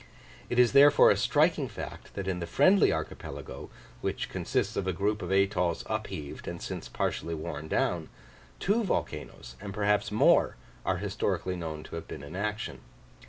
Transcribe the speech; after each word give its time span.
It 0.49 0.57
is, 0.57 0.71
therefore, 0.71 1.11
a 1.11 1.15
striking 1.15 1.67
fact 1.67 2.15
that 2.15 2.27
in 2.27 2.39
the 2.39 2.47
Friendly 2.47 2.91
archipelago, 2.91 3.69
which 4.01 4.29
consists 4.29 4.75
of 4.75 4.87
a 4.87 4.93
group 4.93 5.21
of 5.21 5.29
atolls 5.31 5.83
upheaved 5.85 6.47
and 6.47 6.59
since 6.59 6.89
partially 6.89 7.35
worn 7.35 7.67
down, 7.67 8.09
two 8.59 8.83
volcanos, 8.83 9.57
and 9.61 9.75
perhaps 9.75 10.11
more, 10.11 10.55
are 10.87 10.97
historically 10.97 11.55
known 11.55 11.83
to 11.83 11.93
have 11.97 12.07
been 12.07 12.23
in 12.23 12.35
action. 12.35 12.79